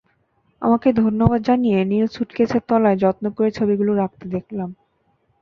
আমাকে 0.61 0.89
ধন্যবাদ 0.99 1.41
জানিয়ে 1.43 1.79
নীল 1.85 2.05
স্যুটকেসের 2.07 2.63
তলায় 2.69 3.01
যত্ন 3.03 3.25
করে 3.31 3.49
ছবিগুলো 3.51 3.91
রাখতে 3.95 4.25
দেখলাম। 4.35 4.69